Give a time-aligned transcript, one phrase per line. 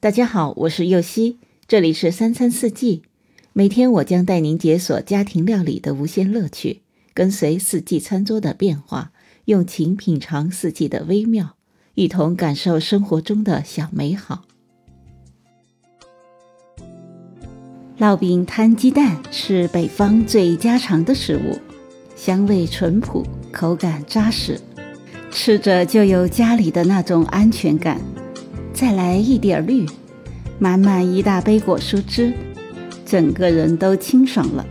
[0.00, 3.02] 大家好，我是右希，这里是三餐四季。
[3.52, 6.82] 每天我将带您解锁家庭料理的无限乐趣，
[7.12, 9.10] 跟随四季餐桌的变化，
[9.46, 11.56] 用情品尝四季的微妙，
[11.96, 14.44] 一同感受生活中的小美好。
[17.98, 21.58] 烙饼摊鸡蛋是北方最家常的食物，
[22.14, 24.60] 香味淳朴，口感扎实，
[25.32, 28.00] 吃着就有家里的那种安全感。
[28.80, 29.84] 再来一点绿，
[30.60, 32.32] 满满一大杯果蔬汁，
[33.04, 34.64] 整个人都清爽了。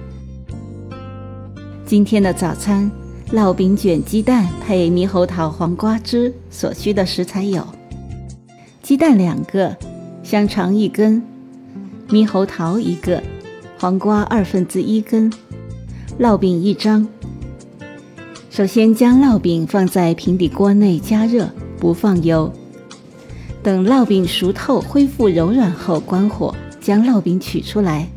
[1.86, 2.90] 今天的早餐，
[3.34, 7.68] 烙饼卷鸡蛋配猕猴桃黄瓜汁，所需的食材有：
[8.82, 9.76] 鸡蛋两个，
[10.24, 11.22] 香肠一根，
[12.08, 13.22] 猕猴桃一个，
[13.78, 15.30] 黄瓜二分之一根，
[16.18, 17.06] 烙饼一张。
[18.50, 22.50] 首先将烙饼放在平底锅内加热，不放油。
[23.68, 28.08] 等烙饼熟透、恢复柔软后，关火，将烙饼取出来。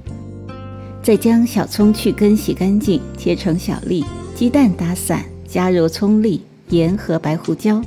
[1.03, 7.83] 再将小葱去根、洗干净，切成小粒；鸡蛋打散，加入葱粒、盐和白胡椒，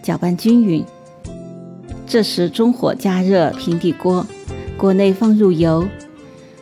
[0.00, 0.84] 搅拌均匀。
[2.06, 4.24] 这时中火加热平底锅，
[4.76, 5.84] 锅内放入油，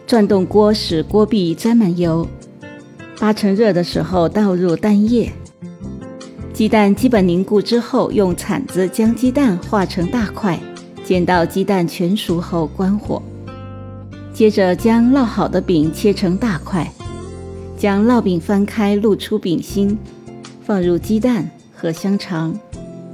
[0.07, 2.27] 转动锅使锅壁沾满油。
[3.19, 5.31] 八成热的时候倒入蛋液。
[6.61, 10.61] 鸡蛋基本凝固之后，用铲子将鸡蛋化成大块，
[11.03, 13.23] 煎到鸡蛋全熟后关火。
[14.35, 16.87] 接着将烙好的饼切成大块，
[17.79, 19.99] 将烙饼翻开，露出饼心，
[20.63, 22.55] 放入鸡蛋和香肠，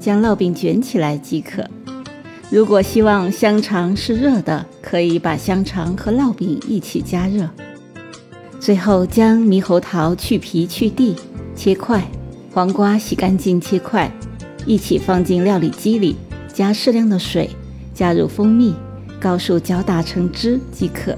[0.01, 1.65] 将烙饼卷起来即可。
[2.51, 7.49] 如果希望香肠是热的，可以把香肠和烙饼一起加热。
[8.59, 11.15] 最后将猕猴桃去皮去蒂，
[11.55, 12.05] 切块。
[12.57, 14.11] 黄瓜洗干净切块，
[14.65, 16.17] 一起放进料理机里，
[16.55, 17.51] 加适量的水，
[17.93, 18.75] 加入蜂蜜，
[19.21, 21.15] 高速搅打成汁即可。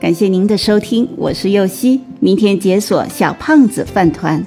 [0.00, 4.44] 感谢您的收听，我是右希，明天解锁小胖子饭团。